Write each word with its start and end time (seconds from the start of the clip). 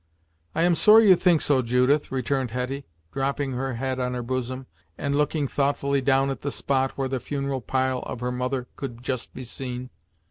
"I 0.55 0.63
am 0.63 0.73
sorry 0.73 1.09
you 1.09 1.15
think 1.15 1.41
so, 1.43 1.61
Judith," 1.61 2.11
returned 2.11 2.49
Hetty, 2.49 2.85
dropping 3.11 3.51
her 3.51 3.75
head 3.75 3.99
on 3.99 4.15
her 4.15 4.23
bosom, 4.23 4.65
and 4.97 5.13
looking 5.15 5.47
thoughtfully 5.47 6.01
down 6.01 6.31
at 6.31 6.41
the 6.41 6.49
spot 6.49 6.97
where 6.97 7.07
the 7.07 7.19
funeral 7.19 7.61
pile 7.61 7.99
of 7.99 8.19
her 8.21 8.31
mother 8.31 8.65
could 8.77 9.03
just 9.03 9.35
be 9.35 9.43
seen. 9.43 9.91